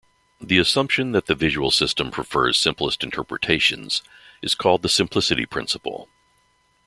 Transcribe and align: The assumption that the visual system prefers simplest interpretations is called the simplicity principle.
The 0.39 0.57
assumption 0.57 1.11
that 1.11 1.27
the 1.27 1.35
visual 1.35 1.69
system 1.69 2.09
prefers 2.09 2.57
simplest 2.57 3.03
interpretations 3.03 4.01
is 4.41 4.55
called 4.55 4.81
the 4.81 4.89
simplicity 4.89 5.45
principle. 5.45 6.09